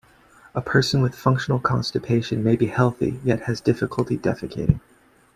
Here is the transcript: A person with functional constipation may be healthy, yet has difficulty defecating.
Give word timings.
A 0.55 0.61
person 0.63 1.03
with 1.03 1.13
functional 1.13 1.59
constipation 1.59 2.43
may 2.43 2.55
be 2.55 2.65
healthy, 2.65 3.19
yet 3.23 3.41
has 3.41 3.61
difficulty 3.61 4.17
defecating. 4.17 4.79